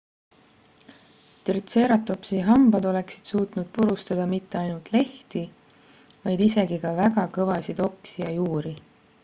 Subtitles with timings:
[1.49, 5.43] tritseeratopsi hambad oleksid suutnud purustada mitte ainult lehti
[6.25, 8.79] vaid isegi ka väga kõvasid oksi ja juuri